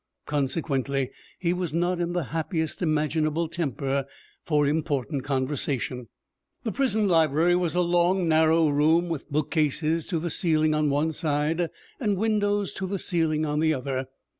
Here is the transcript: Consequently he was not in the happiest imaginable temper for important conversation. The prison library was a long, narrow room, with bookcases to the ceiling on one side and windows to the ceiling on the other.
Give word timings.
Consequently 0.25 1.11
he 1.37 1.53
was 1.53 1.75
not 1.75 1.99
in 1.99 2.13
the 2.13 2.23
happiest 2.33 2.81
imaginable 2.81 3.47
temper 3.47 4.07
for 4.43 4.65
important 4.65 5.23
conversation. 5.23 6.07
The 6.63 6.71
prison 6.71 7.07
library 7.07 7.55
was 7.55 7.75
a 7.75 7.81
long, 7.81 8.27
narrow 8.27 8.67
room, 8.69 9.09
with 9.09 9.29
bookcases 9.31 10.07
to 10.07 10.17
the 10.17 10.31
ceiling 10.31 10.73
on 10.73 10.89
one 10.89 11.11
side 11.11 11.69
and 11.99 12.17
windows 12.17 12.73
to 12.73 12.87
the 12.87 12.97
ceiling 12.97 13.45
on 13.45 13.59
the 13.59 13.75
other. 13.75 14.07